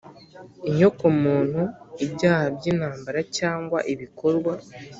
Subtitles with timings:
[0.69, 1.61] inyoko muntu,
[2.05, 4.53] ibyaha by'intambara cyangwa ibikorwa